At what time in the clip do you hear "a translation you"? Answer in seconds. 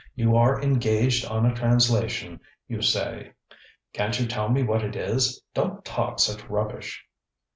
1.45-2.81